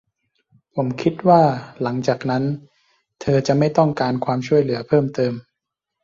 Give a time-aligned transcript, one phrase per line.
[0.75, 1.41] ผมคิดว่า
[1.81, 2.43] หลังจากนั้น
[3.21, 5.33] เธอจะไม่ต้องการความช่วยเหลือเพิ่มเติม